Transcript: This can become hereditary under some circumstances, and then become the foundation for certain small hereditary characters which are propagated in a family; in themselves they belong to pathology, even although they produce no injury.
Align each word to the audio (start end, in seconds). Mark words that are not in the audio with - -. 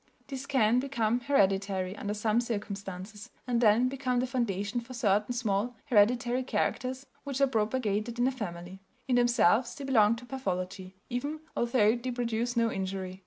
This 0.29 0.47
can 0.47 0.79
become 0.79 1.19
hereditary 1.19 1.95
under 1.95 2.15
some 2.15 2.41
circumstances, 2.41 3.29
and 3.45 3.61
then 3.61 3.87
become 3.87 4.19
the 4.19 4.25
foundation 4.25 4.81
for 4.81 4.95
certain 4.95 5.31
small 5.31 5.75
hereditary 5.85 6.41
characters 6.41 7.05
which 7.23 7.39
are 7.39 7.45
propagated 7.45 8.17
in 8.17 8.25
a 8.25 8.31
family; 8.31 8.81
in 9.07 9.17
themselves 9.17 9.75
they 9.75 9.85
belong 9.85 10.15
to 10.15 10.25
pathology, 10.25 10.95
even 11.11 11.41
although 11.55 11.95
they 11.95 12.09
produce 12.09 12.57
no 12.57 12.71
injury. 12.71 13.19